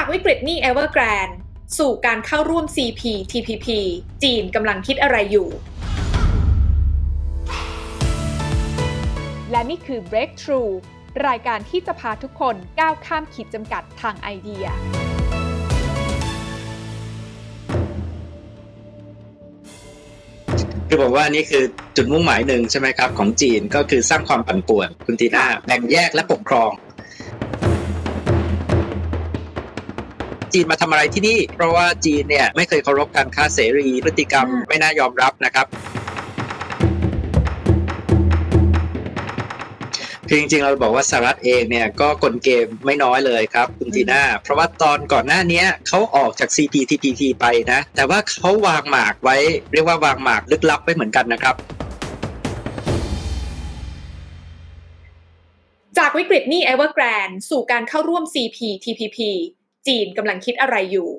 [0.00, 1.34] จากวิกฤตหนี้ Evergrande
[1.78, 3.66] สู่การเข้าร่วม CPTPP
[4.22, 5.48] จีนกำลังคิดอะไรอยู่
[9.50, 10.72] และนี่คือ Breakthrough
[11.28, 14.64] รายการที่จะพาทุกคนก้าวข้ามขีดจำกัดทางไอเดีย
[20.88, 21.64] คือผมว่านี่คือ
[21.96, 26.72] จุดมุ่งหมายหนึ่งใช่ไหมครับ ของจีนก็คือสร้างความปั่นป่วน คุณทีน่าแบ่งแยกและปกครอง
[30.54, 35.66] จีนมาทำอะไรที่นี่ เพราะว่าจีนเนี่ยไม่เคยเคารพการค้าเสรี พฤติกรรมไม่น่ายอมรับนะครับ
[40.30, 49.36] คือจริงๆ เราบอกว่าสหรัฐเองเนี่ยก็กลเกมไม่น้อยเลยครับคุณทีน่าเพราะว่าตอนก่อนหน้านี้เขาออกจาก CPTPP ไปนะ แต่ว่าเขาวางหมากไว้
[49.72, 51.54] เรียกว่าวางหมากลึกลับไว้เหมือนกันนะครับ
[55.98, 59.18] จากวิกฤตหนี้ Evergrande สู่การเข้าร่วม CPTPP
[59.88, 61.10] จีนกำลังคิดอะไรอยู่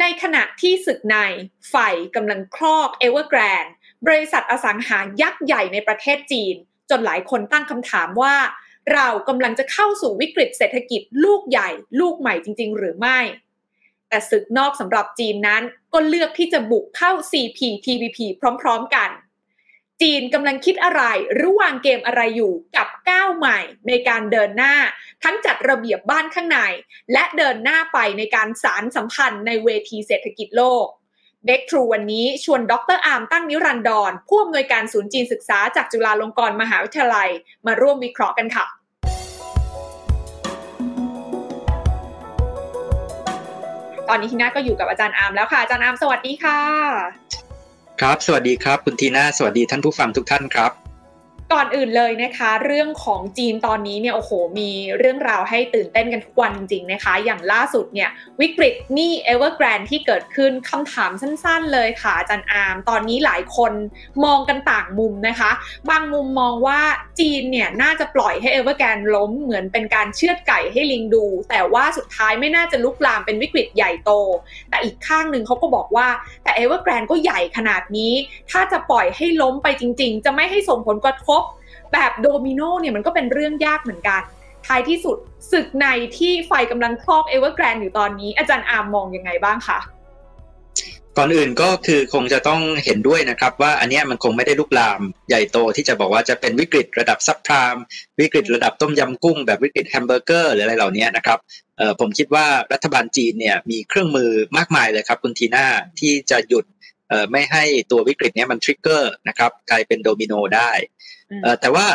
[0.00, 1.16] ในขณะที่ศึกใน
[1.70, 1.76] ไฟ
[2.16, 3.70] กำลังครอบ Evergrande
[4.06, 6.54] บริษัทอสังหายักษ์ใหญ่ในประเทศจีน
[6.90, 8.36] จนหลายคนตั้งคำถามว่า
[8.92, 13.18] เรากำลังจะเข้าสู่วิกฤตเศรษฐกิจลูกใหญ่ ลูกใหม่จริง ๆ หรือไม่
[14.08, 15.62] แต่ศึกนอกสำหรับจีนนั้น
[15.94, 18.18] ก็เลือกที่จะบุกเข้า CPTPP
[18.62, 19.10] พร้อม ๆ กัน
[20.02, 21.02] จีนกำลังคิดอะไร
[21.34, 24.74] หรือวางเกมอะไรอยู่กับก้าวใหม่ในการเดินหน้า
[25.24, 26.58] ทั้งจัดระเบียบบ้านข้างใน
[27.12, 30.86] และเดินหน้าไปในการสานสัมพันธ์ในเวทีเศรษฐกิจโลก
[31.46, 37.28] เด็กทรูวันนี้ชวนดรอาร์มตั้งนิรันดรผู้อำนวยการศูนย์จีนศึกษาจากจุฬาลงกรณ์มหาวิทยาลัย
[37.66, 38.66] มาร่วมวิเคราะห์กันค่ะ
[44.08, 47.47] ตอนนี้ทีน่าก็อยู่กับอาจารย์อาร์มแล้วค่ะอาจารย์อาร์มสวัสดีค่ะ
[48.04, 50.87] ครับ สวัสดีครับ คุณทีน่า สวัสดีท่านผู้ฟังทุกท่านครับ
[51.52, 58.10] ก่อนอื่นเลยนะคะ เรื่องของจีนตอนนี้เนี่ยโอ้โหมีเรื่องราวให้ตื่นเต้นกันทุกวันจริงนะคะ อย่างล่าสุดเนี่ย
[58.40, 63.72] วิกฤตหนี้ Evergrande ที่เกิดขึ้นคำถามสั้นๆเลยค่ะอาจารย์อาร์มตอนนี้หลายคน
[64.24, 65.50] มองกันต่างมุมนะคะ
[65.90, 66.80] บางมุมมองว่า
[67.20, 74.10] จีนเนี่ยน่าจะปล่อยให้ Evergrande ล้มเหมือนเป็นการเชือดไก่ให้ลิงดู แต่ว่าสุดท้ายไม่น่าจะลุกลามเป็นวิกฤตใหญ่โต
[74.70, 76.08] แต่อีกข้างหนึ่งเขาก็บอกว่า
[76.42, 78.12] แต่ Evergrande ก็ใหญ่ขนาดนี้
[78.50, 81.37] ถ้าจะปล่อยให้ล้มไปจริง ๆ จะไม่ให้ส่งผลกระทบ
[81.92, 84.22] แบบโดมิโนเนี่ยมันก็เป็นเรื่องยากเหมือนกัน
[84.66, 85.16] ท้ายที่สุด
[85.52, 85.86] ศึกใน
[86.18, 89.78] ที่ไฟกำลังครอบเอเวอร์แกรนอยู่ตอนนี้ อาจารย์อาร์มมองยังไงบ้างคะ
[91.16, 97.76] ก่อนอื่นก็คือคงจะต้องเห็นด้วยนะครับ ว่าอันนี้มันคงไม่ได้ลุกลามใหญ่โตที่จะบอกว่าจะเป็นวิกฤตระดับ subprime
[98.20, 101.38] วิกฤตระดับต้มยำกุ้ง แบบวิกฤตแฮมเบอร์เกอร์หรืออะไรเหล่านี้นะครับ
[102.00, 105.66] ผมคิดว่ารัฐบาลจีนเนี่ยมีเครื่องมือมากมายเลยครับคุณทีน่า
[106.00, 106.64] ที่จะหยุด
[107.30, 110.70] ไม่ให้ตัววิกฤตนี้มันทริกเกอร์นะครับกลายเป็นโดมิโนได้
[111.60, 111.86] แต่ว่า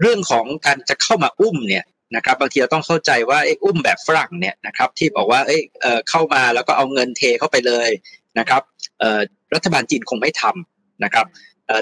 [0.00, 1.84] เรื่องของการจะเข้ามาอุ้มเนี่ย
[2.16, 7.88] นะครับบางทีเราต้องเข้าใจว่าไอ้อุ้มแบบฝรั่งเนี่ยนะครับที่บอกว่าเอ้ยเอ่อเข้ามาแล้วก็เอาเงินเทเข้าไปเลย
[8.38, 8.62] นะครับ
[9.54, 11.26] รัฐบาลจีนคงไม่ทำนะครับ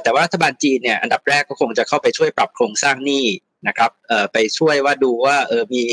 [0.03, 3.27] แต่ว่ารัฐบาลจีนเนี่ยอันดับแรกก็คงจะเข้าไปช่วยปรับโครงสร้างหนี้
[3.69, 3.91] นะครับ
[4.33, 5.85] ไปช่วยว่าดูว่าเออมี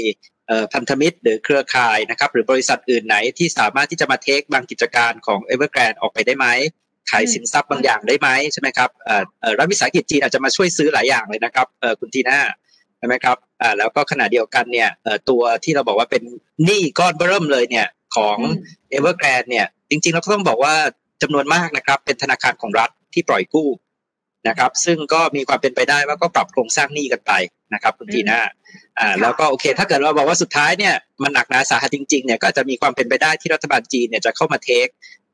[0.73, 6.47] พันธมิตรหรือเครือข่ายนะครับหรือบริษัทอื่นไหนที่สามารถที่จะมาเทคบางกิจการของ Evergrande ออกไปได้ไหม
[7.09, 12.39] ขายสินทรัพย์บางอย่างได้ไหมใช่ไหมครับเอ่อเอ่อรัฐวิสาหกิจจีนอาจจะมาช่วยซื้อหลายอย่างเลยนะครับเอ่อคุณทีน่า
[12.97, 16.23] ใช่ไหมครับอ่าแล้วก็ขณะเดียวกันเนี่ยเอ่อตัวที่เราบอกว่าเป็น
[16.65, 18.37] หนี้ก้อนเบิ่มเลยเนี่ยของ
[18.93, 20.75] Evergrande เนี่ยจริงๆเราก็ต้องบอกว่า
[21.21, 23.69] จำนวนมากนะครับเป็นธนาคารของรัฐที่ปล่อยกู้
[24.47, 27.31] นะครับซึ่งก็มีความเป็นไปได้ว่าก็ปรับโครงสร้างหนี้กันไป
[27.73, 28.39] นะครับคุณทีน่า
[28.99, 30.93] อ่าแล้วก็โอเค ถ้าเกิดเราบอกว่าสุดท้ายเนี่ย
[31.23, 34.87] มันหนักหนาสาหัสจริงๆเนี่ยก็อาจจะมีความเป็นไปได้ที่รัฐบาลจีนเนี่ยจะเข้ามาเทค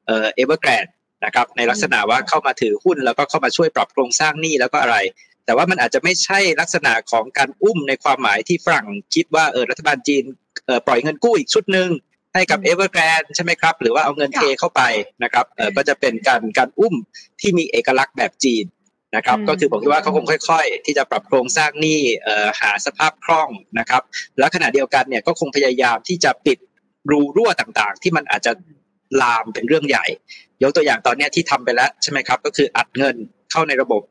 [0.06, 4.98] เอ่อ Evergrande นะครับในลักษณะว่าเข้ามาถือหุ้นแล้วก็เข้ามาช่วยปรับโครงสร้างหนี้แล้วก็อะไร
[5.46, 10.24] แต่ว่ามันอาจจะไม่ใช่ลักษณะของการอุ้มในความหมายที่ฝรั่งคิดว่าเออรัฐบาลจีน
[10.66, 11.90] เออปล่อยเงินกู้อีกชุดหนึ่ง
[12.34, 14.82] ให้กับ Evergrande ใช่ไหมครับ หรือว่าเอาเงินเทเข้าไป
[15.24, 16.96] นะครับเออก็จะเป็นการการอุ้ม
[17.42, 18.66] ที่มีเอกลักษณ์แบบจีน
[19.16, 23.50] นะครับก็คือผมคิดว่าเขาคงค่อย ๆ ที่จะปรับโครงสร้างหนี้เอ่อหาสภาพคล่อง
[23.80, 24.02] นะครับ
[24.38, 26.58] แล้วขณะเดียวกันเนี่ยก็คงพยายามที่จะปิด
[27.10, 28.52] รูรั่วต่างๆ ที่มันอาจจะ
[29.22, 30.06] ลามเป็นเรื่องใหญ่
[30.64, 33.16] ยกตัวอย่างตอนนี้ที่ทำไปแล้วใช่ไหมครับ ก็คืออัดเงิน
[33.52, 34.02] เข้าในระบบ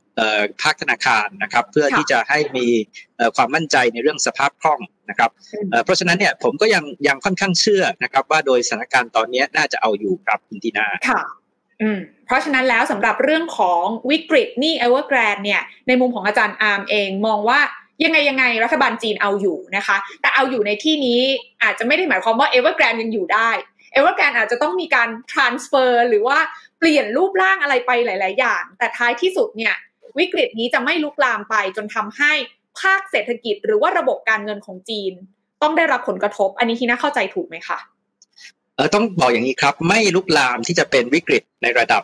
[0.62, 2.67] ภาคธนาคารนะครับ เพื่อที่จะให้มี
[3.37, 4.81] ความมั่นใจในเรื่องสภาพคล่อง
[5.11, 5.31] นะครับ
[5.85, 11.23] เพราะฉะนั้นเนี่ยผมก็ยังยังค่อนข้างเชื่อนะครับ ว่าโดยสถานการณ์ตอนนี้น่าจะเอาอยู่ครับคุณทีน่าค่ะ
[11.83, 17.61] อืมเพราะฉะนั้นแล้วสำหรับเรื่องของวิกฤตหนี่ Evergrande เนี่ยในมุมของอาจารย์อาร์มเองมองว่า
[18.05, 21.21] ยังไงยังไงรัฐบาลจีนเอาอยู่นะคะ แต่เอาอยู่ในที่นี้
[21.62, 23.50] อาจจะไม่ได้หมายความว่า Evergrande ยังอยู่ได้
[23.96, 26.38] Evergrande อาจจะต้องมีการ transfer หรือว่า
[26.79, 29.75] เปลี่ยนรูปร่างอะไรไปหลาย ๆ อย่าง แต่ท้ายที่สุดเนี่ย
[30.19, 32.32] วิกฤตนี้จะไม่ลุกลามไปจนทำให้
[32.81, 35.12] ภาคเศรษฐกิจ หรือว่าระบบการเงินของจีน
[35.62, 37.79] ต้องได้รับผลกระทบ อันนี้ที่น่าเข้าใจถูกไหมคะ
[38.76, 42.02] เออต้องบอกอย่างนี้ครับ ไม่ลุกลามที่จะเป็นวิกฤตในระดับ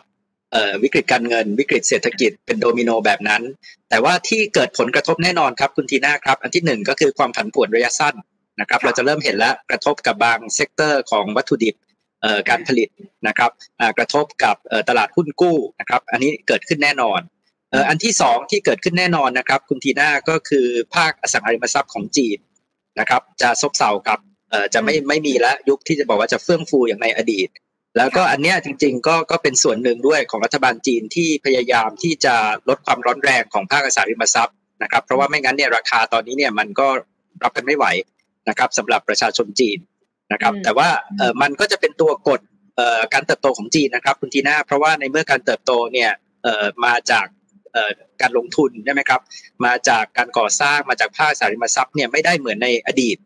[0.51, 3.41] เอ่อวิกฤตการเงิน วิกฤตเศรษฐกิจเป็นโดมิโนแบบนั้น
[3.89, 8.15] แต่ว่าที่เกิดผลกระทบแน่นอนครับคุณทีน่าครับ อันที่หนึ่งก็คือความผันผวนระยะสั้น
[8.59, 11.75] นะครับเราจะเริ่มเห็นแล้วกระทบกับบาง sector ของวัตถุดิบ
[12.49, 12.89] การผลิต
[13.27, 13.51] นะครับ
[13.97, 14.55] กระทบกับ
[14.89, 17.19] ตลาดหุ้นกู้นะครับอันนี้เกิดขึ้นแน่นอน
[17.89, 20.65] อันที่สองที่เกิดขึ้นแน่นอนนะครับคุณทีน่าก็คือ
[20.95, 22.37] ภาคอสังหาริมทรัพย์ของจีน
[22.99, 24.19] นะครับจะซบเซากับ
[24.73, 27.49] จะไม่ไม่มีแล้วยุคที่จะบอกว่าจะเฟื่องฟูอย่างในอดีต
[27.97, 32.35] แล้วก็อันเนี้ยจริงๆก็ก็เป็นส่วนหนึ่งด้วยของรัฐบาลจีนที่พยายามที่จะ
[32.69, 36.87] ลดความร้อนแรงของภาคอสังหาริมทรัพย์นะครับเพราะว่าไม่งั้นเนี่ยราคาตอนนี้เนี่ยมันก็
[37.43, 37.85] รับกันไม่ไหว
[38.49, 39.77] นะครับสำหรับประชาชนจีน
[40.33, 42.41] นะครับ แต่ว่าเออมันก็จะเป็นตัวกด
[42.75, 46.11] เอ่อการเติบโตของจีนนะครับคุณทีน่าเพราะว่าในเมื่อการเติบโตเนี่ย
[46.43, 47.27] เอ่อมาจาก
[47.73, 49.21] เอ่อการลงทุนใช่ไหมครับ
[49.65, 53.17] มาจากการก่อสร้างมาจากภาคสาริมทรัพย์เนี่ยไม่ได้เหมือนในอดีต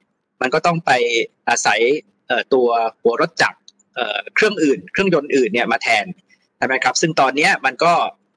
[0.42, 0.92] มันก็ต้องไป
[1.50, 1.80] อาศัย
[2.28, 2.68] เอ่อตัว
[3.02, 3.58] หัวรถจักร
[3.96, 6.06] เอ่อเครื่องอื่น เครื่องยนต์อื่นเนี่ยมาแทน
[6.58, 7.94] ใช่ไหมครับ ซึ่งตอนนี้มันก็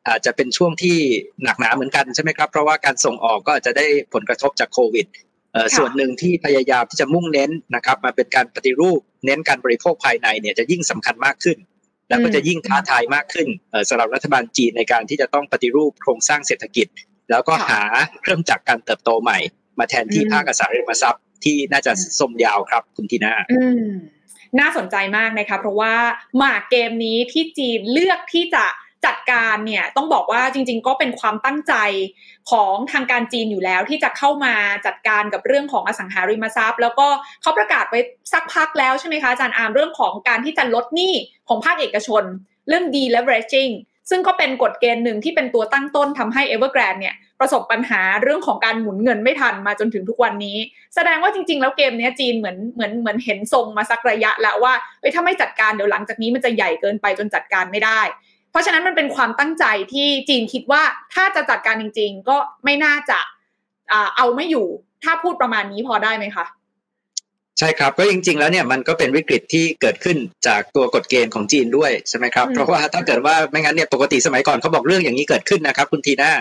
[0.08, 0.98] อาจจะเป็นช่วงที่
[1.44, 5.06] หนักหนาเหมือนกันใช่ไหมครับ เพราะว่าการส่งออกก็จะได้ผลกระทบจากโควิด
[5.76, 11.58] ส่วนหนึ่งที่พยายามที่จะมุ่งเน้นนะครับมาเป็นการปฏิรูปเน้นการบริโภคภายในเนี่ยจะยิ่งสำคัญมากขึ้น
[12.08, 13.48] แล้วก็จะยิ่งท้าทายมากขึ้น
[13.88, 16.86] สำหรับรัฐบาลจีนในการที่จะต้องปฏิรูปโครงสร้างเศรษฐกิจ
[17.30, 17.82] แล้วก็หา
[18.22, 19.38] เครื่องจักรการเติบโตใหม่
[19.78, 23.34] มาแทนที่ภาคอสังหาริมทรัพย์ที่น่าจะสมยาวครับคุณทีน่า
[24.60, 25.94] น่าสนใจมากนะคะเพราะว่า
[26.38, 28.64] หมากเกมนี้ที่จีนเลือกที่จะ
[29.06, 31.74] จัดการเนี่ยต้องบอกว่าจริง ๆ ก็เป็นความตั้งใจ
[32.50, 34.54] ของทางการจีนอยู่แล้วที่จะเข้ามา
[34.86, 37.06] จัดการกับเรื่องของอสังหาริมทรัพย์ แล้วก็
[37.42, 37.94] เขาประกาศไป
[38.32, 41.14] สักพักแล้วใช่ไหมคะอาจารย์อามเรื่องของการที่จะลดหนี้
[41.48, 42.24] ของภาคเอกชน
[42.68, 43.74] เรื่อง deleveraging
[44.10, 50.58] ซึ่งก็เป็นกฎเกณฑ์หนึ่งที่เป็นตัวตั้งต้นทำให้ Evergrande เนี่ยประสบปัญหาเรื่องของการหมุนเงินไม่ทันมาจนถึงทุกวันนี้
[50.94, 58.00] แสดงว่าจริง ๆ แล้วเกมนี้จีนเหมือนเหมือนเหมือนเห็นทรงมาสักระยะแล้วว่าเอ้ยถ้าไม่จัดการเดี๋ยวหลังจากนี้มันจะใหญ่เกินไปจนจัดการไม่ได้
[58.52, 60.82] เพราะฉะนั้นมันเป็นความตั้งใจที่จีนคิดว่า
[61.14, 63.18] ถ้าจะจัดการจริง ๆ ก็ไม่น่าจะ
[64.16, 64.66] เอาไม่อยู่
[65.04, 66.46] ถ้าพูดประมาณนี้พอได้ไหมคะ
[67.58, 70.16] ใช่ครับก็จริง ๆ แล้วเนี่ยมันก็เป็นวิกฤตที่เกิดขึ้น
[70.46, 76.32] จากตัวกฎเกณฑ์ของจีนด้วยใช่ไหมครับเพราะว่าถ้าเกิดว่าไม่งั้นเนี่ยปกติสมัยก่อนเขาบอกเรื่องอย่างนี้เกิดขึ้นนะครับ คุณทีน่า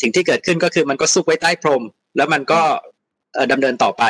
[0.00, 1.82] สิ่งที่เกิดขึ้นก็คือมันก็ซุกไว้ใต้พรม
[2.16, 2.60] แล้วมันก็
[3.52, 4.04] ดำเนินต่อไป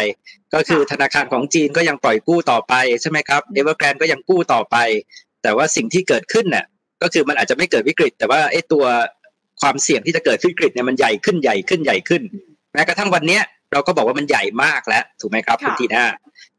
[0.55, 4.77] ก็คือธนาคารของจีนก็ยังปล่อยกู้ต่อไปใช่ไหมครับเอเวอร์แกรนก็ยังกู้ต่อไป
[5.43, 6.65] แต่ว่าสิ่งที่เกิดขึ้นเนี่ย
[7.03, 8.85] ก็คือมันอาจจะไม่เกิดวิกฤต แต่ว่าไอ้ตัว
[9.61, 12.23] ความเสี่ยงที่จะเกิดวิกฤตเนี่ยมันใหญ่ขึ้นใหญ่ขึ้นใหญ่ขึ้น
[12.75, 16.05] แม้กระทั่งวันเนี้ยเราก็บอกว่ามันใหญ่มากแล้วถูกไหมครับคุณทีน่า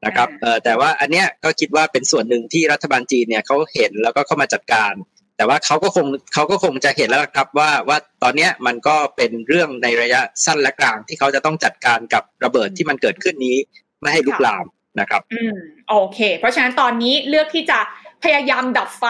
[0.06, 4.94] นะครับเออแต่ว่าอันเนี้ยก็คิดว่าเป็นส่วนหนึ่งที่รัฐบาลจีนเนี่ยเขาเห็นแล้วก็เข้ามาจัดการ
[5.38, 13.58] แต่ว่าเขาก็คงเขาก็คงจะเห็นแล้วครับว่าว่าตอนเนี้ยมันก็เป็นเรื่องในระยะสั้นและกลางที่เขาจะต้องจัดการกับระเบิดที่มันเกิดขึ้นนี้
[14.02, 14.66] ไม่ให้ลุกลาม
[15.00, 15.56] นะครับ อืม
[15.90, 17.80] โอเค เพราะฉะนั้นตอนนี้เลือกที่จะ
[18.24, 19.06] พยายามดับไฟ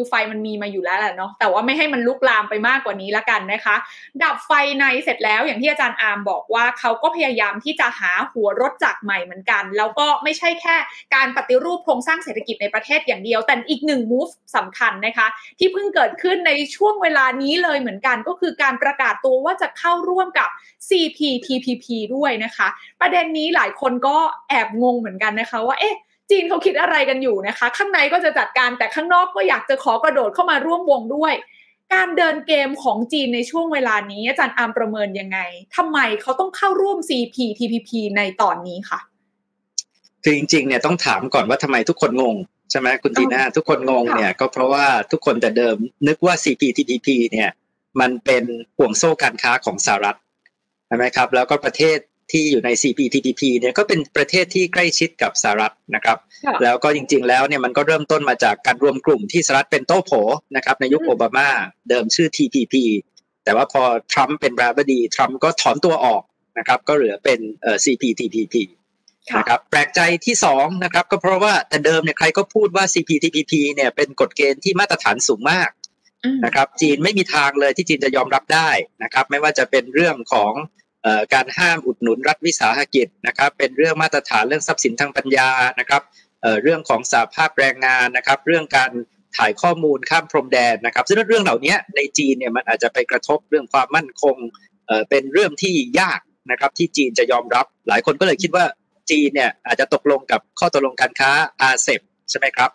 [0.00, 3.76] คือไฟมันมีมาอยู่แล้วแหละเนาะแต่ว่าไม่ให้มันลุกลามไปมากกว่านี้ละกันนะคะ
[4.22, 10.76] ดับไฟในเสร็จแล้วอย่างที่อาจารย์อาร์มบอกว่าเขาก็พยายามที่จะหาหัวรถจักรใหม่เหมือนกัน แล้วก็ไม่ใช่แค่
[11.14, 15.26] การปฏิรูปโครงสร้างเศรษฐกิจในประเทศอย่างเดียว แต่อีกหนึ่งมูฟสำคัญนะคะ
[15.58, 20.48] ที่เพิ่งเกิดขึ้นในช่วงเวลานี้เลยเหมือนกัน ก็คือการประกาศตัวว่าจะเข้าร่วมกับ
[20.88, 22.68] CPTPP ด้วยนะคะ
[23.00, 24.16] ประเด็นนี้หลายคนก็
[24.48, 25.96] แอบงงเหมือนกันนะคะว่าเอ๊ะ
[26.30, 31.34] จีนเขาคิดอะไรกันอยู่นะคะ ข้างในก็จะจัดการแต่ข้างนอกก็อยากจะขอกระโดดเข้ามาร่วมวงด้วย
[31.94, 35.38] การเดินเกมของจีนในช่วงเวลานี้ อาจารย์อามประเมินยังไง
[35.76, 39.00] ทำไมเขาต้องเข้าร่วม CPTPP ในตอนนี้ค่ะ
[40.22, 42.36] คือจริงๆเนี่ยต้องถามก่อนว่าทำไมทุกคนงง
[42.70, 45.76] ใช่ไหมคุณทีน่าทุกคนงงเนี่ยก็เพราะว่าทุกคนแต่เดิม
[46.08, 47.50] นึกว่า CPTPP เนี่ย
[48.00, 48.44] มันเป็น
[48.76, 50.18] ห่วงโซ่การค้าของสหรัฐ
[50.86, 51.98] ใช่ไหมครับ แล้วก็ประเทศ
[52.32, 56.18] ที่อยู่ใน CPTPP เนี่ยก็เป็นประเทศที่ใกล้ชิดกับสหรัฐนะครับ
[56.62, 60.12] แล้วก็จริงๆแล้วเนี่ยมันก็เริ่มต้นมาจากการรวมกลุ่มที่สหรัฐเป็นโต้โผ
[60.56, 61.48] นะครับในยุคโอบามา
[61.88, 62.74] เดิมชื่อ TPP
[63.44, 63.82] แต่ว่าพอ
[64.12, 66.22] ทรัมป์เป็นประธานาธิบดีทรัมป์ก็ถอนตัวออก
[66.58, 68.54] นะครับก็เหลือเป็นเอ่อ CPTPP
[69.38, 75.70] นะครับแปลกใจที่สองนะครับก็เพราะว่าแต่เดิมเนี่ยใครก็พูดว่า CPTPP เนี่ยเป็นกฎเกณฑ์ที่มาตรฐานสูงมาก
[76.44, 78.70] นะครับจีนไม่มีทางเลยที่จีนจะยอมรับได้
[79.02, 80.52] นะครับไม่ว่าจะเป็นเรื่องของ
[81.34, 86.02] การห้ามอุดหนุนรัฐวิสาหกิจนะครับ เป็นเรื่องมาตรฐานเรื่องทรัพย์สินทางปัญญานะครับ
[86.62, 88.90] เรื่องของสาภาพแรงงานนะครับ เรื่องการ
[89.36, 94.36] ถ่ายข้อมูลข้ามพรมแดนนะครับ ซึ่งเรื่องเหล่านี้ในจีนเนี่ยมันอาจจะไปกระทบเรื่องความมั่นคง
[95.10, 98.64] เป็นเรื่องที่ยากนะครับที่จีนจะยอมรับ หลายคนก็เลยคิดว่า
[99.10, 101.30] จีนเนี่ยอาจจะตกลงกับข้อตกลงการค้า
[101.60, 102.70] อาเซบใช่ไหมครับ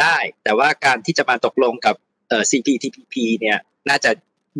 [0.00, 1.94] ได้ แต่ว่าการที่จะมาตกลงกับ
[2.50, 3.58] CPTPP เนี่ย
[3.88, 4.10] น่าจะ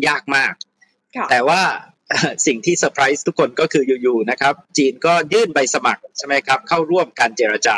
[0.07, 0.53] ยากมาก
[1.29, 1.61] แต่ว่า
[2.47, 7.77] สิ่งที่เซอร์ไพรส์ทุกคนก็คืออยู่ๆนะครับ จีนก็ยื่นใบสมัครใช่ไหมครับ เข้าร่วมการเจรจา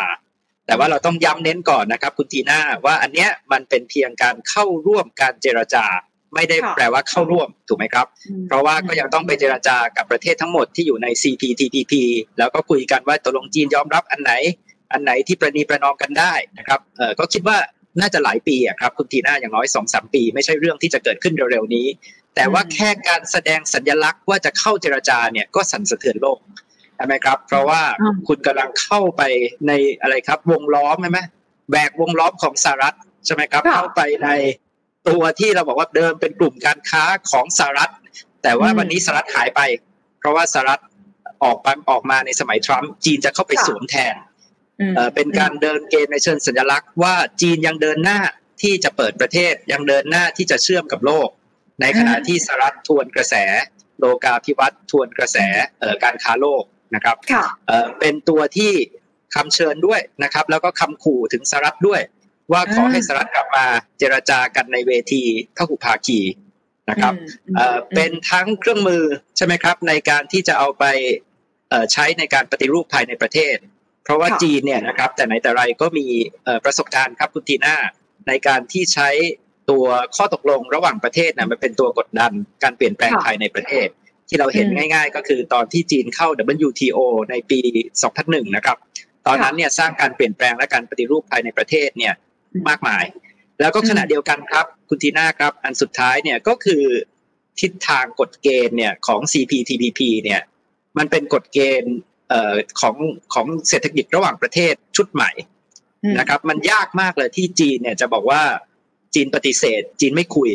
[0.67, 5.85] แต่ว่าเราต้องย้ำเน้นก่อนนะครับ คุณทีน่าว่าอันเนี้ยมันเป็นเพียงการเข้าร่วมการเจรจา
[6.35, 8.07] ไม่ได้แปลว่าเข้าร่วมถูกไหมครับ
[8.47, 11.93] เพราะว่าก็ยังต้องไปเจรจากับประเทศทั้งหมดที่อยู่ใน CPTPP
[12.37, 14.31] แล้วก็คุยกันว่าตกลงจีนยอมรับอันไหน
[14.91, 17.57] อันไหนที่ประนีประนอมกันได้นะครับเออก็คิดว่า
[17.99, 21.87] น่าจะหลายปีอะครับคุณทีน่าอย่างน้อยสองสามปี ไม่ใช่เรื่องที่จะเกิดขึ้นเร็วๆนี้
[22.35, 26.39] แต่ว่าแค่การแสดงสัญลักษณ์ว่าจะเข้าเจรจาเนี่ยก็สั่นสะเทือนโลก
[26.95, 27.81] ใช่ไหมครับ เพราะว่า
[28.27, 29.21] คุณกำลังเข้าไป
[29.67, 29.71] ใน
[30.01, 31.19] อะไรครับ วงล้อมใช่ไหม
[31.71, 32.95] แบกวงล้อมของสหรัฐ
[33.25, 34.29] ใช่ไหมครับ เข้าไปใน
[35.09, 37.91] ตัวที่เราบอกว่าเดิมเป็นกลุ่มการค้าของสหรัฐ
[38.43, 39.61] แต่ว่าวันนี้สหรัฐหายไป
[40.19, 40.81] เพราะว่าสหรัฐ
[41.43, 44.15] ออกมาออกมาในสมัยทรัมป์จีนจะเข้าไปสวมแทน
[45.15, 48.19] เป็นการเดินเกมในเชิงสัญลักษณ์ว่าจีนยังเดินหน้า
[48.61, 51.29] ที่จะเปิดประเทศยังเดินหน้าที่จะเชื่อมกับโลก
[51.81, 53.35] ในขณะที่สหรัฐทวนกระแส
[53.99, 55.37] โลกาภิวัตน์ทวนกระแส
[56.03, 56.63] การค้าโลก
[56.95, 57.17] นะครับ
[57.99, 58.73] เป็นตัวที่
[59.35, 62.01] คำเชิญด้วยนะครับ แล้วก็คำขู่ถึงสหรัฐด้วย
[62.51, 63.65] ว่าขอให้สหรัฐกลับมา
[63.99, 65.23] เจรจากันในเวที
[65.57, 66.19] พหุภาคี
[66.89, 67.13] นะครับ
[67.95, 69.03] เป็นทั้งเครื่องมือ
[69.37, 70.85] ใช่ไหมครับ ในการที่จะเอาไป
[71.93, 73.55] ใช้ในการปฏิรูปภายในประเทศ
[74.03, 76.07] เพราะว่าจีนเนี่ยนะครับแต่ไหนแต่ไรก็มี
[76.65, 77.75] ประสบการณ์ครับคุณทีน่า
[78.27, 79.09] ในการที่ใช้
[79.69, 79.85] ตัว
[80.15, 82.31] ข้อตกลงระหว่างประเทศนะมันเป็นตัวกดดัน
[82.63, 83.87] การเปลี่ยนแปลงภายในประเทศ
[84.27, 86.27] ที่เราเห็นง่าย ๆ ก็คือตอนที่จีนเข้า
[86.67, 86.99] WTO
[87.29, 87.59] ในปี
[88.07, 88.77] 2001 นะครับ
[89.27, 92.13] ตอนนั้นเนี่ยสร้างการเปลี่ยนแปลงและการปฏิรูปภายในประเทศเนี่ย
[92.69, 93.05] มากมาย
[93.59, 96.83] แล้วก็ขณะเดียวกันครับ คุณทีน่าครับ อันสุดท้ายเนี่ยก็คือ
[97.61, 100.41] ทิศทางกฎเกณฑ์เนี่ยของ CPTPP เนี่ย
[100.97, 101.95] มันเป็นกฎเกณฑ์
[102.81, 102.95] ของ
[103.33, 105.31] ของเศรษฐกิจระหว่างประเทศชุดใหม่
[106.19, 108.41] นะครับ มันยากมากเลยที่จีนเนี่ยจะบอกว่า
[109.15, 110.49] จีนปฏิเสธ จีนไม่คุย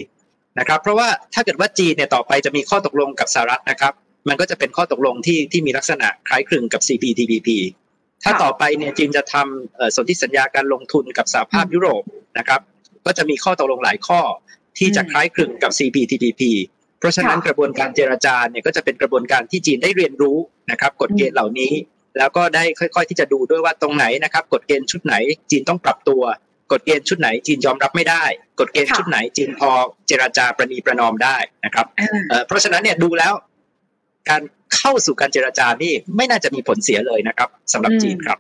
[0.59, 3.93] นะครับ เพราะว่าถ้าเกิดว่าจีนเนี่ยต่อไปจะมีข้อตกลงกับสหรัฐนะครับ
[4.29, 7.49] มันก็จะเป็นข้อตกลงที่ที่มีลักษณะคล้ายคลึงกับ CPTPP
[8.23, 12.03] ถ้าต่อไปเนี่ยจีนจะทำสนธิสัญญาการลงทุนกับสหภาพยุโรป
[12.39, 12.61] นะครับ
[13.07, 14.21] ก็จะมีข้อตกลงหลายข้อ
[14.79, 16.43] ที่จะคล้ายคลึงกับ CPTPP
[16.99, 20.37] เพราะฉะนั้นกระบวนการเจรจาเนี่ยก็จะเป็นกระบวนการที่จีนได้เรียนรู้
[20.71, 21.73] นะครับ กฎเกณฑ์เหล่านี้
[22.19, 25.15] แล้วก็ได้ค่อย ๆ ที่จะดูด้วยว่าตรงไหนนะครับ กฎเกณฑ์ชุดไหน
[25.51, 26.23] จีนต้องปรับตัว
[26.75, 28.25] กฎเกณฑ์ชุดไหนจีนยอมรับไม่ได้
[28.61, 29.71] กฎเกณฑ์ชุดไหนจีนพอ
[30.07, 31.87] เจรจาประนีประนอมได้นะครับ
[32.47, 33.35] เพราะฉะนั้นเนี่ยดูแล้ว
[34.29, 34.43] การ
[34.77, 38.39] เข้าสู่การเจรจานี่ไม่น่าจะมีผลเสียเลยนะครับสำหรับจีนครับ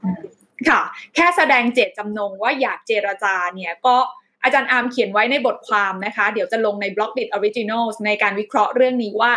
[0.68, 0.80] ค่ะ
[1.14, 3.96] แค่แสดงเจตจำนงว่าอยากเจรจาเนี่ยก็
[4.42, 9.32] อาจารย์อาร์มเขียนไว้ในบทความนะคะ เดี๋ยวจะลงใน Blockdit Original ในการวิเคราะห์เรื่องนี้ว่า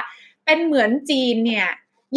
[0.46, 1.68] เป็นเหมือนจีนเนี่ย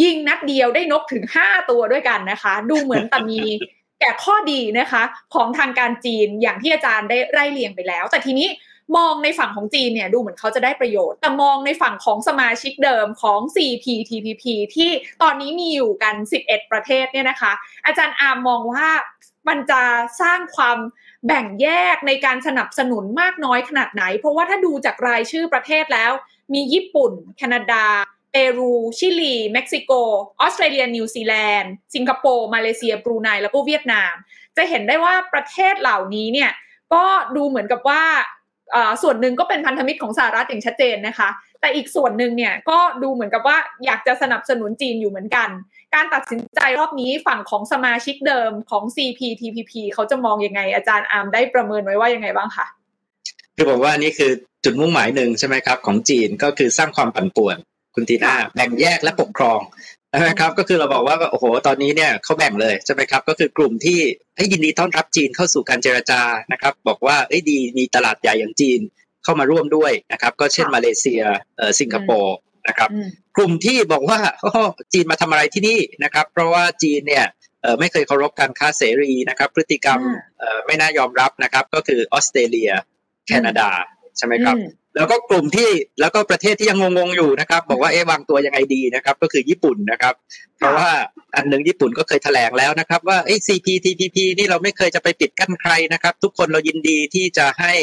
[0.03, 3.41] ยิงนัดเดียวได้นกถึง 5 ตัวด้วยกันนะคะ ดูเหมือนแต่มี
[4.01, 5.03] แต่ข้อดีนะคะ
[5.33, 8.47] ของทางการจีนอย่างที่อาจารย์ได้ไล่เรียงไปแล้ว แต่ทีนี้
[8.97, 14.43] มองในฝั่งของจีนเนี่ยดูเหมือนเขาจะได้ประโยชน์ แต่มองในฝั่งของสมาชิกเดิมของ CPTPP
[14.75, 14.89] ที่
[15.21, 16.15] ตอนนี้มีอยู่กัน
[16.45, 17.51] 11 ประเทศเนี่ยนะคะ
[17.85, 18.87] อาจารย์อามมองว่า
[19.47, 19.81] มันจะ
[20.21, 20.77] สร้างความ
[21.25, 26.11] แบ่งแยกในการสนับสนุนมากน้อยขนาดไหน เพราะว่าถ้าดูจากรายชื่อประเทศแล้ว
[26.53, 27.85] มีญี่ปุ่น แคนาดา
[28.31, 29.91] เปรูชิลีเม็กซิโก
[30.41, 34.13] ออสเตรเลียนิวซีแลนด์ สิงคโปร์มาเลเซียบรูไนแล้วก็เวียดนาม
[34.57, 36.51] จะเห็นได้ว่าประเทศเหล่านี้เนี่ย
[36.93, 37.03] ก็
[37.35, 38.03] ดูเหมือนกับว่า
[39.03, 41.29] ส่วนหนึ่งก็เป็นพันธมิตรของสหรัฐอย่างชัดเจนนะคะ
[41.61, 45.49] แต่อีกส่วนหนึ่งเนี่ยก็ดูเหมือนกับว่าอยากจะสนับสนุนจีนอยู่เหมือนกัน
[45.95, 52.65] การตัดสินใจรอบนี้ฝั่งของสมาชิกเดิมของ CPTPP เขาจะมองยังไง อาจารย์อาร์มได้ประเมินไว้ว่ายังไงบ้างคะ
[53.55, 54.31] คือผมว่านี่คือ
[54.63, 57.57] จุดมุ่งหมายหนึ่งใช่ไหมครับของจีนก็คือสร้างความปั่นป่วน
[57.95, 59.59] คุณทีน่าแบ่งแยกและปกครอง
[60.27, 63.99] นะครับก็คือเราบอกว่าโอ้โหตอนนี้เนี่ยเขาแบ่งเลยใช่ไหมครับก็คือกลุ่มที่
[64.37, 66.21] ให้ยินดีต้อนรับจีนเข้าสู่การเจรจา
[66.51, 68.79] นะครับบอกว่าเอ้ยดีมีตลาดใหญ่อย่างจีน
[69.23, 71.21] เข้ามาร่วมด้วยนะครับก็เช่นมาเลเซีย
[71.57, 72.89] เออสิงคโปร์นะครับ
[73.37, 74.19] กลุ่มที่บอกว่า
[74.93, 77.25] จีนมาทำอะไรที่นี่นะครับ เพราะว่าจีนเนี่ย
[77.79, 79.99] ไม่เคยเคารพการค้าเสรีนะครับ พฤติกรรม
[80.65, 82.71] ไม่น่ายอมรับนะครับ ก็คือออสเตรเลีย
[83.27, 83.69] แคนาดา
[84.17, 84.55] ใช่ไหมครับ
[84.95, 85.69] แล้วก็กลุ่มที่
[86.01, 90.13] แล้วก็ประเทศที่ยังงงๆอยู่นะครับ บอกว่าเอ๊ะวางตัวยังไงดีนะครับ ก็คือญี่ปุ่นนะครับ
[90.57, 90.89] เพราะว่า
[91.35, 97.73] อันหนึ่งญี่ปุ่นก็เคยแถลงแล้วนะครับ ว่าเอ้ CPTPP นี่เราไม่เคยจะไปปิดกั้นใครนะครับ ทุกคนเรายินดีที่จะให้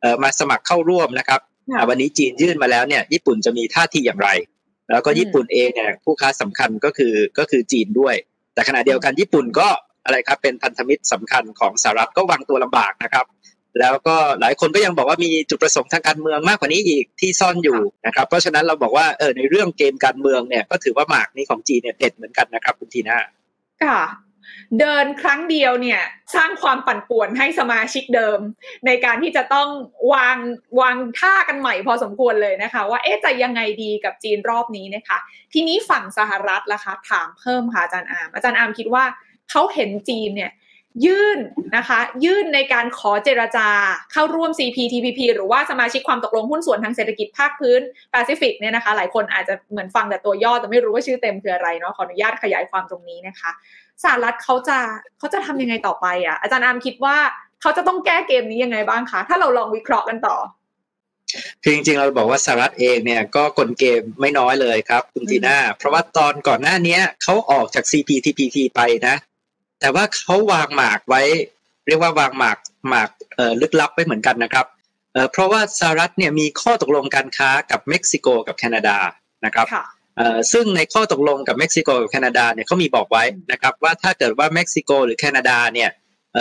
[0.00, 1.40] เอ่อมาสมัครเข้าร่วมนะครับ
[1.88, 4.28] วันนี้จีนยื่นมาแล้วเนี่ยญี่ปุ่นจะมีท่าทีอย่างไร
[4.90, 8.14] แล้วก็ญี่ปุ่นเองเนี่ยผู้ค้าสำคัญก็คือก็คือจีนด้วย
[8.54, 9.68] แต่ขณะเดียวกันญี่ปุ่นก็
[10.04, 13.24] อะไรครับเป็นพันธมิตรสำคัญของสหรัฐก็วางตัวลำบากนะครับ
[13.80, 23.18] แล้วก็หลายคนก็ยังบอกว่ามีจุดประสงค์ทางการเมืองมากกว่านี้อีกที่ซ่อนอยู่นะครับ เพราะฉะนั้นเราบอกว่าเออในเรื่องเกมการเมืองเนี่ยก็ถือว่าหมากนี้ของจีนเนี่ยเด็ดเหมือนกันนะครับคุณทีน่า
[23.84, 24.00] ค่ะ
[24.80, 26.00] เดินครั้งเดียวเนี่ย
[26.34, 28.38] สร้างความปั่นป่วนให้สมาชิกเดิม
[28.86, 29.68] ในการที่จะต้อง
[30.12, 30.36] วาง
[30.80, 35.18] วางท่ากันใหม่พอสมควรเลยนะคะ ว่าเอ๊ะจะยังไงดีกับจีนรอบนี้นะคะ
[35.52, 39.04] ทีนี้ฝั่งสหรัฐล่ะคะถามเพิ่มค่ะอาจารย์อาร์มอาจารย์อาร์มคิดว่า
[39.50, 40.50] เขาเห็นจีนเนี่ย
[41.06, 41.38] ยื่น
[41.76, 43.68] นะคะ ยื่นในการขอเจรจา
[44.12, 47.80] เข้าร่วม CPTPP หรือว่าสมาชิกความตกลงหุ้นส่วนทางเศรษฐกิจภาคพื้น
[48.12, 53.50] แปซิฟิกเนี่ยนะคะ หลายคนอาจจะเหมือนฟังแต่ตัวย่อแต่ไม่รู้ว่าชื่อเต็มคืออะไรเนาะขออนุญาตขยายความตรงนี้นะคะ
[54.02, 54.78] สหรัฐเขาจะ
[55.18, 57.16] เขาจะทำยังไงต่อไปอะอาจารย์อาร์มคิดว่า
[57.60, 60.36] เขาจะต้องแก้เกมนี้ยังไงบ้างคะถ้าเราลองวิเคราะห์กันต่อ
[61.62, 69.14] คือจริงๆเราบอกว่าสหรัฐเองเนี่ยก็กลเกมไม่น้อยเลยครับคุณทีน่าเพราะว่าตอนก่อนหน้านี้เขาออกจาก CPTPP ไปนะ
[69.82, 71.22] แต่ว่าเขาวางหมากไว้
[71.86, 72.58] เรียกว่าวางหมาก
[72.88, 74.66] หมากเอ่อลึกลับไว้เหมือนกันนะครับ
[75.12, 78.96] เอ่อเพราะว่าสหรัฐเนี่ยมีข้อตกลงการค้ากับเม็กซิโกกับแคนาดา
[79.44, 79.66] นะครับ
[80.16, 85.90] เอ่อซึ่งในข้อตกลงกับเม็กซิโกกับแคนาดาเนี่ยเขามีบอกไว้นะครับว่าถ้าเกิดว่าเม็กซิโกหรือแคนาดาเนี่ย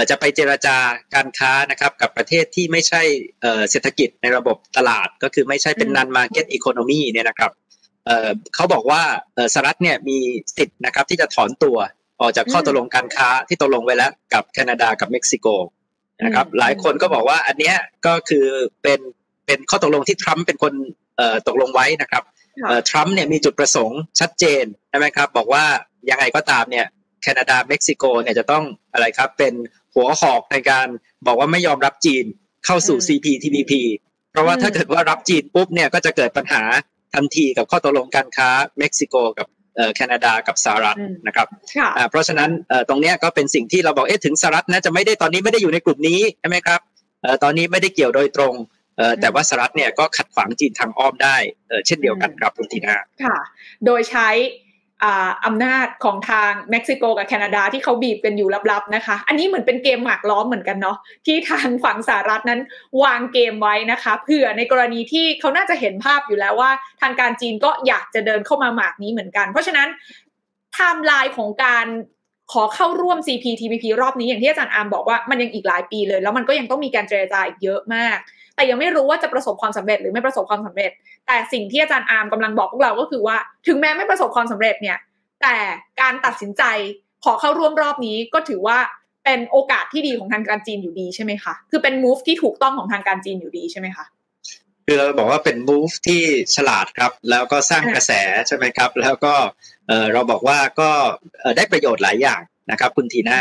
[0.10, 0.78] จะไปเจราจา
[1.14, 3.02] การค้านะครับกับประเทศที่ไม่ใช่
[3.70, 7.52] เศรษฐกิจในระบบตลาดก็คือไม่ใช่เป็น non-market economy เนี่ยนะครับ
[8.56, 9.04] เขาบอกว่า
[9.54, 10.18] สหรัฐเนี่ยมี
[10.58, 11.78] สิทธิ์นะครับที่จะถอนตัว
[12.22, 15.48] ออกจากข้อตกลงการค้าที่ตกลงไว้แล้วกับแคนาดากับเม็กซิโก
[16.26, 17.76] นะครับหลายคนก็บอกว่าอันเนี้ย
[18.06, 18.46] ก็คือ
[18.84, 19.00] เป็น
[19.46, 20.74] เป็นข้อตกลงที่ทรัมป์เป็นคน
[21.48, 22.24] ตกลงไว้นะครับ
[22.90, 25.64] ทรัมป์เนี่ยมีจุดประสงค์ชัดเจนใช่ไหมครับบอกว่า
[26.10, 26.88] ยังไงก็ตามเนี่ย
[27.22, 28.64] แคนาดาเม็กซิโกเนี่ยจะต้อง
[28.94, 29.54] อะไรครับเป็น
[29.94, 30.88] หัวหอกในการ
[31.28, 32.26] บอกว่าไม่ยอมรับจีน
[32.66, 33.74] เข้าสู่ CPTPP
[34.32, 36.64] เพราะว่าถ้าเกิดว่ารับจีนปุ๊บเนี่ยก็จะเกิดปัญหา
[37.14, 38.50] ทันทีกับข้อตกลงการค้า
[38.80, 39.48] เม็กซิโกกับ
[39.96, 40.98] แคนาดากับสหรัฐ
[41.28, 41.48] นะครับ
[42.10, 42.50] เพราะฉะนั้น
[42.90, 46.80] ตรงนี้ก็เป็นสิ่งที่เราบอกเอ๊ะถึงสหรัฐนะจะไม่ได้ตอนนี้ไม่ได้อยู่ในกลุ่มนี้ใช่ไหมครับ
[47.44, 48.54] ตอนนี้ไม่ได้เกี่ยวโดยตรง
[49.22, 51.38] แต่ว่าสหรัฐเนี่ยก็ขัดขวางจีนทางอ้อมได้
[51.86, 53.38] เช่นเดียวกันครับคุณทีน่าค่ะ
[53.86, 54.30] โดยใช้
[55.46, 62.62] อำนาจของทางเม็กซิโกกับแคนาดาที่เขาบีบกันอยู่ลับๆนะคะ อันนี้เหมือนเป็นเกมหมากล้อมเหมือนกันเนาะที่ทางฝั่งสหรัฐนั้น
[63.04, 69.88] วางเกมไว้นะคะเผื่อในกรณีที่เขาน่าจะเห็นภาพอยู่แล้วว่า ทางการจีนก็อยากจะเดินเข้ามาหมากนี้เหมือนกัน เพราะฉะนั้น
[70.74, 71.88] ไทม์ไลน์ของการ
[72.52, 78.18] ขอเข้าร่วม CPTPP รอบนี้อย่างที่อาจารย์อาร์มบอกว่ามันยังอีกหลายปีเลย แล้วมันก็ยังต้องมีการเจรจาอีกเยอะมาก
[78.56, 80.92] แต่ยังไม่รู้ว่าจะประสบความสำเร็จหรือไม่ประสบความสำเร็จ
[81.28, 84.98] แต่สิ่งที่อาจารย์อาร์มกำลังบอกพวกเราก็คือว่า ถึงแม้ไม่ประสบความสำเร็จเนี่ย
[85.42, 85.56] แต่
[86.02, 86.64] การตัดสินใจ
[87.26, 88.78] ขอเข้าร่วมรอบนี้ก็ถือว่า
[89.26, 94.06] เป็นโอกาสที่ดีของทางการจีนอยู่ดีใช่ไหมคะ คือเป็น move ที่ถูกต้องของทางการจีนอยู่ดีใช่ไหมคะ
[94.86, 96.22] คือเราบอกว่าเป็น move ที่
[96.56, 98.12] ฉลาดครับ แล้วก็สร้างกระแส
[98.48, 99.34] ใช่ไหมครับ แล้วก็
[100.14, 100.90] เราบอกว่าก็
[101.58, 103.40] ได้ประโยชน์หลายอย่าง นะครับคุณทีน่า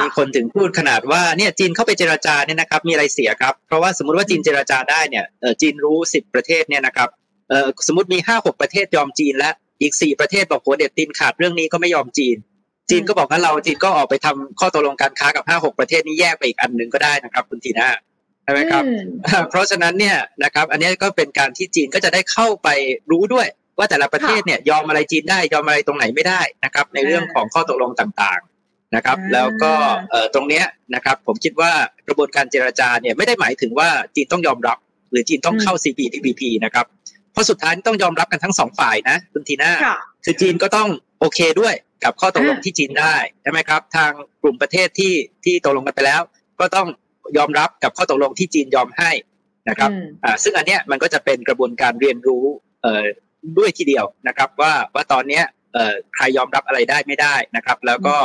[0.00, 5.24] มีคนถึงพูดขนาดว่าเนี่ยจีนเข้าไปเจราจาเนี่ยนะครับมีอะไรเสียครับเพราะว่าสมมติว่าจีนเจราจาได้เนี่ย
[5.60, 7.08] จีนรู้สิบประเทศเนี่ยนะครับ
[7.86, 12.36] สมมติมีห้าหกประเทศยอมจีนแล้วอีกสี่ประเทศบอกโหเด็ดตีนขาดเรื่องนี้ก็ไม่ยอมจีน
[12.90, 17.88] จีนก็บอกว่าเราจีนก็ออกไปทำข้อตกลงการค้ากับห้าหกประเทศนี้แยกไปอีกอันหนึ่งก็ได้นะครับคุณทีน่า
[18.42, 18.84] ใช่ไหมครับ
[19.50, 22.68] เพราะฉะนั้นเนี่ยนะครับ อันนี้ก็เป็นการที่จีนก็จะได้เข้าไป
[23.10, 23.46] รู้ด้วย
[23.78, 29.72] ว่าแต่ละประเทศเนี่ยยอมอะไรจีนได้ยอมอะไรตรงไหนไม่ได้นะครับ ในเรื่องของข้อตกลงต่างๆนะครับ แล้วก็
[30.34, 31.72] ตรงเนี้ยนะครับผมคิดว่า
[32.06, 34.78] กระบวนการเจรจาเนี่ยไม่ได้หมายถึงว่าจีนต้องยอมรับ
[35.10, 36.86] หรือจีนต้องเข้า CPTPP นะครับ
[37.32, 39.72] เพราะสุดท้ายต้องยอมรับกันทั้งสองฝ่ายนะคุณทีน่า
[40.24, 40.88] คือจีนก็ต้อง
[41.20, 44.10] โอเคด้วยกับข้อตกลงที่จีนได้ใช่ไหมครับ ทาง
[44.42, 46.22] กลุ่มประเทศที่ที่ตกลงกันไปแล้ว
[46.60, 46.88] ก็ต้อง
[47.38, 49.10] ยอมรับกับข้อตกลงที่จีนยอมให้
[49.68, 49.90] นะครับ
[50.24, 52.44] อ่าซึ่งอันเนี้ยมันก็จะเป็นกระบวนการเรียนรู้
[52.82, 53.04] เอ่อ
[53.58, 58.16] ด้วยทีเดียวนะครับ ว่าว่าตอนเนี้ยเอ่อใครยอมรับอะไรได้ไม่ได้นะครับ แล้วก็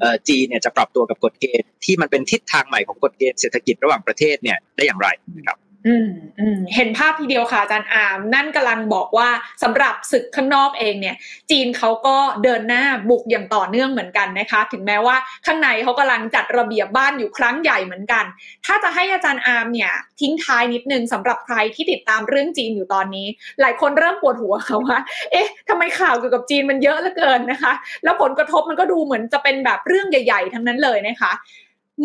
[0.00, 6.08] เอ่อจีนเนี่ยจะปรับตัวกับกฎเกณฑ์ที่มันเป็นทิศทางใหม่ของกฎเกณฑ์เศรษฐกิจระหว่างประเทศเนี่ยได้อย่างไรนะครับ อืม
[6.40, 9.28] อืมเห็นภาพทีเดียวค่ะอาจารย์อามนั่นกำลังบอกว่า
[9.62, 11.16] สำหรับศึกข้างนอกเองเนี่ย
[11.50, 15.16] จีนเขาก็เดินหน้าบุกอย่างต่อเนื่องเหมือนกันนะคะ ถึงแม้ว่า
[15.46, 18.24] ข้างในเขากำลังจัดระเบียบบ้านอยู่ครั้งใหญ่เหมือนกัน
[18.66, 23.26] ถ้าจะให้อาจารย์อามเนี่ย ทิ้งท้ายนิดนึงสำหรับใครที่ติดตามเรื่องจีนอยู่ตอนนี้
[23.60, 24.98] หลายคนเริ่มปวดหัวค่ะว่า
[25.32, 27.72] เอ๊ะทำไมข่าวเกี่ยวกับจีนมันเยอะเหลือเกินนะคะ
[28.04, 31.32] แล้วผลกระทบมันก็ดูเหมือนจะเป็นแบบเรื่องใหญ่ ๆ ทั้งนั้นเลยนะคะ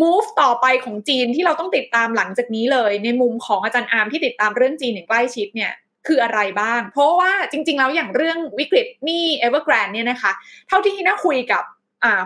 [0.02, 5.72] move ต่อไปของจีนที่เราต้องติดตามหลังจากนี้เลย ในมุมของอาจารย์อาร์มที่ติดตามเรื่องจีนอย่างใกล้ชิดเนี่ย
[6.08, 10.32] คืออะไรบ้าง เพราะว่าจริง ๆ แล้วอย่างเรื่องวิกฤตนี่ Evergrande เนี่ยนะคะ
[10.68, 11.64] เท่าที่ที่น่าคุยกับ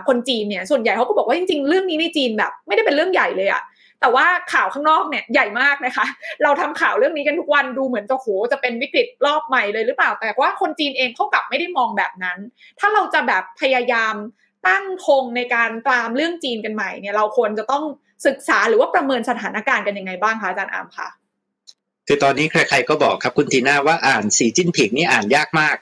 [0.08, 3.62] คนจีนเนี่ยส่วนใหญ่เขาก็บอกว่าจริง ๆ เรื่องนี้ในจีนแบบ ไม่ได้เป็นเรื่องใหญ่เลยอะ
[4.00, 6.06] แต่ว่าข่าวข้างนอกเนี่ยใหญ่มากนะคะ
[6.42, 12.38] เราทำข่าวเรื่องนี้กันทุกวันดูเหมือนจะโหจะเป็นวิกฤตรอบใหม่เลยหรือเปล่า แต่ว่าคนจีนเองเขากลับไม่ได้มองแบบนั้น
[12.80, 14.14] ถ้าเราจะแบบพยายาม
[14.68, 17.84] ตั้งธงในการตามเรื่องจีนกันใหม่เนี่ยเราควรจะต้อง
[18.26, 21.08] ศึกษาหรือว่าประเมินสถานการณ์กันยังไงบ้างคะอาจารย์อามคะ
[22.06, 25.76] คือตอนนี้ใครๆก็บอกครับคุณทีน่าว่าอ่านสีจิ้นผิงนี่อ่านยากมาก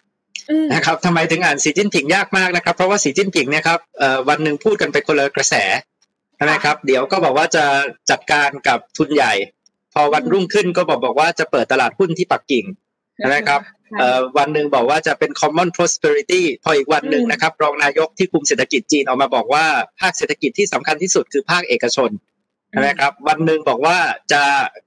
[0.75, 3.81] นะครับทำไมถึงอ่านสีจิ้นผิงยากมากนะครับ เพราะว่าสีจิ้นผิงเนี่ยครับ
[4.29, 5.55] วันหนึ่งพูดกันไปคนละกระแส
[6.37, 7.64] ใช่ไหมครับ เดี๋ยวก็บอกว่าจะ
[8.11, 9.33] จัดการกับทุนใหญ่
[9.95, 12.64] พอวันรุ่งขึ้นก็บอกบอกว่าจะเปิดตลาดหุ้นที่ปักกิ่ง
[13.17, 13.61] ใช่ไหมครับ
[14.38, 19.64] วันหนึ่งบอกว่าจะเป็น common prosperity พออีกวันหนึ่งนะครับ รองนายกที่คุมเศรษฐกิจจีนออกมาบอกว่า
[20.01, 22.11] ภาคเศรษฐกิจที่สำคัญที่สุดคือภาคเอกชน
[22.70, 23.98] ใช่ไหมครับ วันหนึ่งบอกว่า
[24.33, 24.42] จะ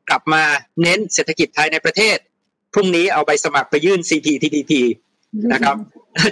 [0.09, 0.43] กลับมา
[0.81, 2.17] เน้นเศรษฐกิจไทยในประเทศ
[2.73, 4.71] พรุ่งนี้เอาใบสมัครไปยื่น CPTPP
[5.53, 5.75] นะครับ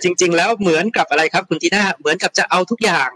[0.04, 3.10] จริง ๆ แล้วเหมือนกับอะไรครับคุณทีน่าเหมือนกับจะเอาทุกอย่าง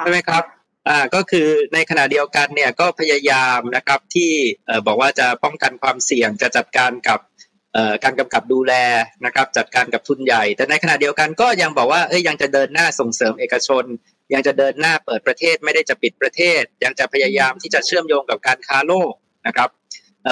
[0.00, 0.44] ใช่ไหมครับ
[0.88, 4.30] อ่าก็คือในขณะเดียวกันเนี่ยก็พยายามนะครับที่
[4.86, 7.18] บอกว่าจะป้องกันความเสี่ยงจะจัดการกับ
[8.04, 8.72] การกำกับดูแล
[9.24, 13.84] นะครับจัดการกับทุนใหญ่ แต่ในขณะเดียวกันก็ยังบอกว่าเอ้ยยังจะเดินหน้าส่งเสริมเอกชน
[14.34, 19.12] ยังจะเดินหน้าเปิดประเทศไม่ได้จะปิดประเทศ ยังจะพยายามที่จะเชื่อมโยงกับการค้าโลก
[19.46, 19.68] นะครับ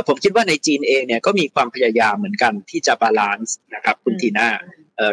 [0.09, 4.48] ผมคิดว่าในจีนเองเนี่ยก็มีความพยายามเหมือนกันที่จะ balance นะครับคุณทีน่า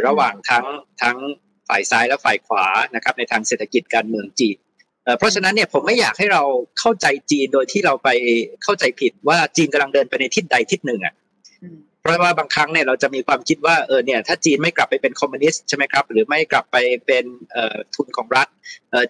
[0.08, 0.66] ระหว่างทั้ง
[1.02, 1.18] ทั้ง
[1.68, 4.58] ฝ่ายซ้ายและฝ่ายขวานะครับในทางเศรษฐกิจการเมืองจีน
[5.18, 6.44] เพราะฉะนั้นเนี่ยผมไม่อยากให้เรา
[6.80, 8.10] เข้าใจจีนโดยที่เราไป
[8.64, 11.14] เข้าใจผิดว่าจีนกำลังเดินไปในทิศใดทิศหนึ่งอะ
[12.06, 17.26] เพราะว่าบางครั้งเนี่ยเราจะมีความคิดว่าเออเนี่ยถ้าจีนไม่กลับไปเป็นคอมมิวนิสต์ใช่ไหมครับหรือไม่กลับไปเป็น
[17.96, 18.48] ทุนของรัฐ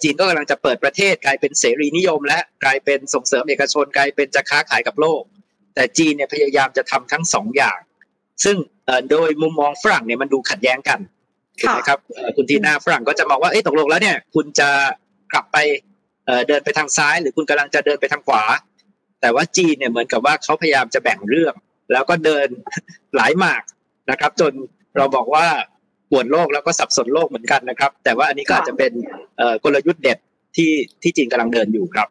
[0.03, 5.21] จีนก็กำลังจะเปิดประเทศกลายเป็นเสรีนิยม และกลายเป็นส่งเสริมเอกชนกลายเป็นจะค้าขายกับโลก
[5.75, 7.79] แต่จีนเนี่ยพยายามจะทำทั้งสองอย่าง
[8.43, 8.57] ซึ่ง
[9.11, 10.99] โดยมุมมองฝรั่งเนี่ยมันดูขัดแย้งกัน
[11.59, 11.99] ถูกไหมครับ
[12.35, 14.69] คุณทีน่าฝรั่งก็จะมองว่าเอ้ตกลงแล้วเนี่ยคุณจะ
[15.31, 15.57] กลับไป
[16.47, 18.43] เดินไปทางซ้าย หรือคุณกำลังจะเดินไปทางขวา
[19.21, 21.53] แต่ว่าจีนเนี่ยเหมือนกับว่าเขาพยายามจะแบ่งเรื่อง
[21.91, 22.47] แล้วก็เดิน
[23.15, 23.63] หลายหมาก
[24.11, 24.53] นะครับ จน
[24.97, 25.45] เราบอกว่า
[26.09, 28.91] ปวดโลกแล้วก็สับสนโลกเหมือนกันนะครับ แต่ว่าอันนี้ก็อาจจะเป็น
[29.63, 30.17] กลยุทธ์เด็ด
[30.55, 30.71] ที่
[31.01, 32.07] ที่จีนกำลังเดินอยู่ครับ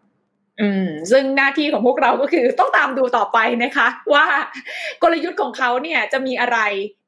[0.60, 4.26] อืม ซึ่งหน้าที่ของพวกเราก็คือต้องตามดูต่อไปนะคะ ว่า
[5.02, 6.58] กลยุทธ์ของเขาเนี่ยจะมีอะไร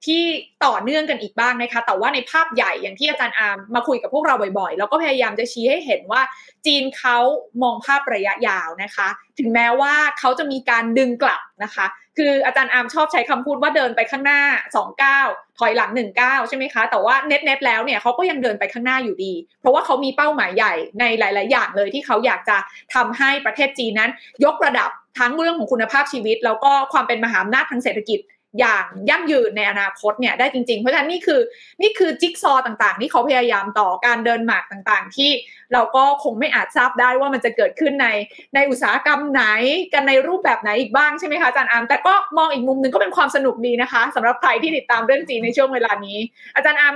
[0.07, 0.23] ที่
[0.67, 6.23] ต่อเนื่องกันอีกบ้างนะคะ แต่ว่าในภาพใหญ่อย่างที่อาจารย์อาร์มมาคุยกับพวกเราบ่อยๆ แล้วก็พยายามจะชี้ให้เห็นว่า
[6.67, 7.19] จีนเขา
[7.63, 11.87] มองภาพระยะยาวนะคะ ถึงแม้ว่าเขาจะมีการดึงกลับนะคะ
[12.19, 14.41] คืออาจารย์อาร์มชอบใช้คำพูดว่าเดินไปข้างหน้า
[14.75, 15.21] 2ก้า
[15.59, 22.57] ถอยหลัง1ก้าใช่ไหมคะ แต่ว่าเน็ตเน็ตแล้วเนี่ยเขาก็ยังเดินไปข้างหน้าอยู่ดี เพราะว่าเขามีเป้าหมายใหญ่ในหลาย ๆ อย่างเลยที่เขาอยากจะ
[22.95, 24.11] ทำให้ประเทศจีนนั้น
[24.45, 28.19] ยกระดับทั้งเรื่องของคุณภาพชีวิต แล้วก็ความเป็นมหาอำนาจทางเศรษฐกิจ
[28.61, 31.41] อย่างยั่งยืนในอนาคตเนี่ยได้จริง ๆ เพราะฉะนั้นนี่คือ
[31.83, 35.31] นี่คือจิ๊กซอต่างๆ ที่เขาพยายามต่อการเดินหมากต่างๆ ที่
[35.73, 38.09] เราก็คงไม่อาจทราบได้ว่ามันจะเกิดขึ้นใน
[38.55, 39.45] ในอุตสาหกรรมไหน
[39.93, 46.19] กันในรูปแบบไหนอีกบ้างใช่ไหมคะอาจารย์อามแต่ก็มองอีกมุมหนึ่งก็เป็นความสนุกดีนะคะสำหรับใครที่ติดตามเรื่องจีนในช่วงเวลานี้
[46.57, 46.95] อาจารย์อาร์ม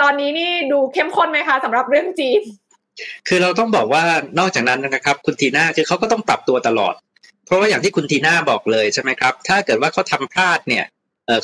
[0.00, 2.40] ตอนนี้นี่ดูเข้มข้นไหมคะสำหรับเรื่องจีน
[3.28, 4.02] คือเราต้องบอกว่า
[4.38, 6.94] นอกจากนั้นนะครับ คุณทีน่าคือเขาก็ต้องปรับตัวตลอด
[7.50, 10.84] เพราะว่าอย่างที่คุณทีน่าบอกเลยใช่ไหมครับ ถ้าเกิดว่าเขาทำพลาดเนี่ย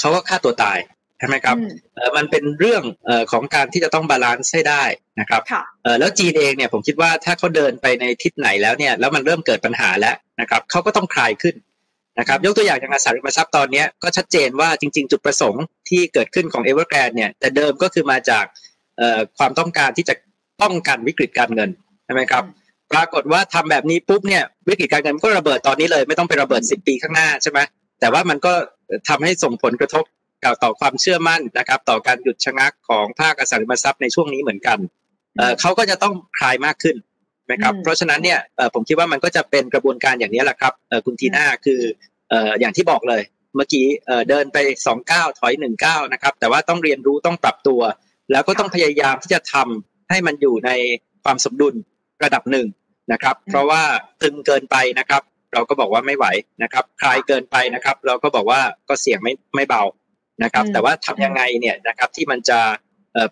[0.00, 0.78] เขาก็ฆ่าตัวตาย
[1.18, 1.56] ใช่ไหมครับ
[2.16, 2.82] มันเป็นเรื่อง
[3.32, 4.84] ของการที่จะต้อง balance ให้ได้
[5.20, 5.42] นะครับ
[5.98, 11.54] แล้วจีนเองเนี่ยผมคิดว่าถ้าเขาเดินไปในทิศไหนแล้วเนี่ยแล้วมันเริ่มเกิดปัญหาแล้วนะครับเขาก็ต้องคลายขึ้น
[12.18, 18.44] นะครับยกตัวอย่างอย่างอสังหาริมทรัพย์ตอนนี้ก็ชัดเจนว่าจริง ๆ จุดประสงค์ที่เกิดขึ้นของเอเวอร์แกรนเนี่ยแต่เดิมก็คือมาจาก
[19.38, 20.14] ความต้องการที่จะ
[20.62, 21.70] ป้องกันวิกฤตการเงิน
[22.04, 22.44] ใช่ไหมครับ
[22.92, 27.58] ปรากฏว่าทำแบบนี้ปุ๊บเนี่ยวิกฤตการเงินก็ระเบิดตอนนี้เลย ไม่ต้องไประเบิดสิบปีข้างหน้าใช่ไหม
[28.00, 28.52] แต่ว่ามันก็
[29.08, 30.04] ทำให้ส่งผลกระทบ
[30.62, 34.78] ต่อความเชื่อมั่นนะครับ ต่อการหยุดชะงักของภาคอสังหาริมทรัพย์ในช่วงนี้เหมือนกัน
[35.60, 36.96] เขาก็จะต้องคลายมากขึ้น
[37.52, 38.38] นะครับ เพราะฉะนั้นเนี่ย
[38.74, 40.72] ผมคิดว่ามันก็จะเป็นกระบวนการอย่างนี้แหละครับ
[41.04, 41.80] คุณทีน่าคือ
[42.60, 43.22] อย่างที่บอกเลย
[43.56, 43.86] เมื่อกี้
[44.28, 47.80] เดินไปสองก้าวถอยหนึ่งก้าวนะครับ แต่ว่าต้องเรียนรู้ต้องปรับตัว
[48.32, 50.70] แล้วก็ต้องพยายามที่จะทำให้มันอยู่ใน
[51.24, 51.74] ความสมดุล
[52.24, 52.66] ระดับหนึ่ง
[53.12, 53.82] นะครับ เพราะว่า
[54.22, 56.26] ตึงเกินไปนะครับ เราก็บอกว่าไม่ไหว
[56.62, 59.82] นะครับ คลายเกินไปนะครับ เราก็บอกว่าก็เสี่ยงไม่ไม่เบา
[60.42, 62.58] นะครับ แต่ว่าทำยังไงเนี่ยนะครับที่มันจะ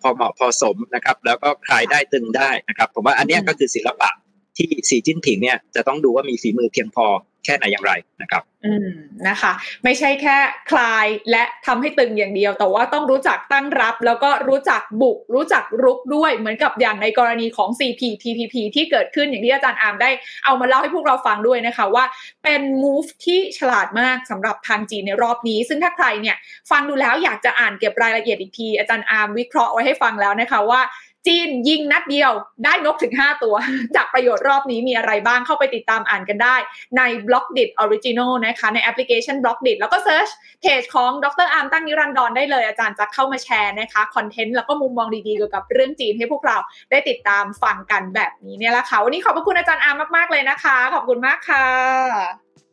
[0.01, 4.09] พอเหมาะพอสมนะครับ แล้วก็คลายได้ตึงได้นะครับ ผมว่าอันนี้ก็คือศิลปะ
[4.57, 7.07] ที่สีจิ้นผิงเนี่ยจะต้องดูว่ามีฝีมือเพียงพอ
[7.45, 8.87] แค่ไหนอย่างไรนะครับ อืม
[9.27, 9.51] นะคะ
[9.83, 10.37] ไม่ใช่แค่
[10.71, 20.09] คลายและทำให้ตึงอย่างเดียว แต่ว่าต้องรู้จักตั้งรับ แล้วก็รู้จักบุก รู้จักรุกด้วยเหมือนกับอย่างในกรณีของ CPTPP ที่เกิดขึ้นอย่างที่อาจารย์อาร์มได้
[20.45, 22.05] เอามาเล่าให้พวกเราฟังด้วยนะคะว่า
[22.43, 26.35] เป็น move ที่ฉลาดมากสำหรับทางจีนในรอบนี้ ซึ่งถ้าใครเนี่ย
[26.71, 30.81] ฟังดูแล้วอยากจะอ่านเก็บรายละเอียดอีกทีอาจารย์อาร์มวิเคราะห์ไว้ให้ฟังแล้วนะคะว่า
[31.27, 32.31] จีนยิงนัดเดียว
[32.63, 33.55] ได้นกถึง 5 ตัว
[33.95, 36.55] จากประโยชน์รอบนี้มีอะไรบ้างเข้าไปติดตามอ่านกันได้
[36.97, 40.29] ใน Blockdit Original นะคะในแอปพลิเคชัน Blockdit แล้วก็ search
[40.61, 46.57] เพจของดรอาร์มตั้งนิรันดรได้เลยอาจารย์จะเข้ามาแชร์นะคะ content แล้วก็มุมมองดีๆเกี่ยวกับเรื่องจีนให้พวกเรา
[46.91, 51.65] ได้ติดตามฟังกันแบบนี้เนี่ยแหละค่ะวันนี้ขอบพระคุณอาจารย์อาร์มมากๆเลยนะคะ ขอบคุณมากค่ะ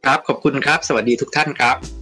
[0.04, 2.01] ครับขอบคุณครับ สวัสดีทุกท่านครับ